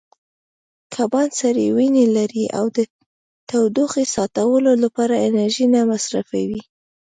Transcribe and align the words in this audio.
کبان 0.93 1.29
سړې 1.39 1.67
وینې 1.77 2.05
لري 2.17 2.45
او 2.57 2.65
د 2.77 2.79
تودوخې 3.49 4.05
ساتلو 4.15 4.71
لپاره 4.83 5.15
انرژي 5.27 5.65
نه 5.73 5.81
مصرفوي. 5.91 6.61